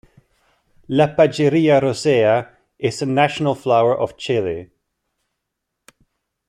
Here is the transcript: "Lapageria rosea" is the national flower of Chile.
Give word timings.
"Lapageria 0.89 1.79
rosea" 1.79 2.57
is 2.79 3.01
the 3.01 3.05
national 3.05 3.53
flower 3.53 3.95
of 3.95 4.17
Chile. 4.17 4.71